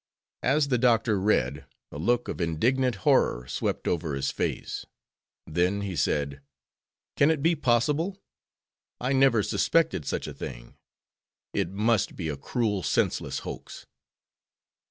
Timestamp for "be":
7.43-7.53, 12.15-12.29